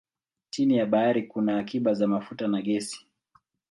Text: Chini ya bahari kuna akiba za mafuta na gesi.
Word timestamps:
Chini 0.49 0.77
ya 0.77 0.85
bahari 0.85 1.23
kuna 1.23 1.57
akiba 1.59 1.93
za 1.93 2.07
mafuta 2.07 2.47
na 2.47 2.61
gesi. 2.61 3.07